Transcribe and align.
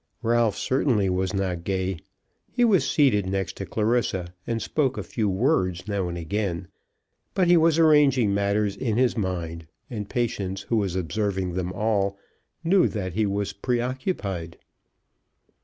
Ralph 0.23 0.57
certainly 0.57 1.11
was 1.11 1.31
not 1.31 1.63
gay. 1.63 1.99
He 2.51 2.65
was 2.65 2.89
seated 2.89 3.27
next 3.27 3.55
to 3.57 3.67
Clarissa, 3.67 4.33
and 4.47 4.59
spoke 4.59 4.97
a 4.97 5.03
few 5.03 5.29
words 5.29 5.87
now 5.87 6.07
and 6.09 6.17
again; 6.17 6.69
but 7.35 7.47
he 7.47 7.55
was 7.55 7.77
arranging 7.77 8.33
matters 8.33 8.75
in 8.75 8.97
his 8.97 9.15
mind; 9.15 9.67
and 9.91 10.09
Patience, 10.09 10.61
who 10.61 10.77
was 10.77 10.95
observing 10.95 11.53
them 11.53 11.71
all, 11.73 12.17
knew 12.63 12.87
that 12.87 13.13
he 13.13 13.27
was 13.27 13.53
pre 13.53 13.79
occupied. 13.79 14.57